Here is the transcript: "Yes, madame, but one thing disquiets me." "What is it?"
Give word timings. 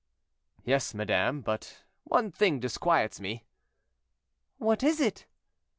"Yes, 0.65 0.95
madame, 0.95 1.41
but 1.41 1.83
one 2.05 2.31
thing 2.31 2.59
disquiets 2.59 3.19
me." 3.19 3.45
"What 4.57 4.81
is 4.81 4.99
it?" 4.99 5.27